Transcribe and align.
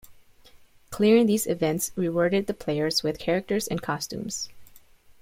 Clearing 0.89 1.27
these 1.27 1.45
events 1.45 1.91
rewarded 1.95 2.47
the 2.47 2.55
players 2.55 3.03
with 3.03 3.19
characters 3.19 3.67
and 3.67 3.83
costumes. 3.83 4.49